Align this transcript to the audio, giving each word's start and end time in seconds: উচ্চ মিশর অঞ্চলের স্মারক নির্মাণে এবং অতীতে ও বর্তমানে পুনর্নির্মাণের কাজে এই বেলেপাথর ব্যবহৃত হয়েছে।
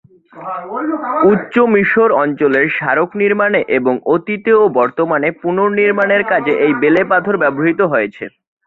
উচ্চ 1.31 1.53
মিশর 1.73 2.09
অঞ্চলের 2.23 2.65
স্মারক 2.75 3.09
নির্মাণে 3.21 3.61
এবং 3.77 3.93
অতীতে 4.13 4.51
ও 4.53 4.73
বর্তমানে 4.79 5.27
পুনর্নির্মাণের 5.41 6.23
কাজে 6.31 6.53
এই 6.65 6.73
বেলেপাথর 6.81 7.35
ব্যবহৃত 7.43 7.79
হয়েছে। 7.91 8.25